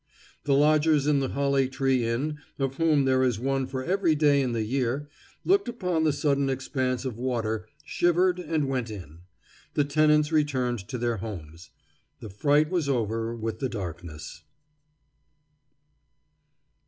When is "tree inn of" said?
1.69-2.77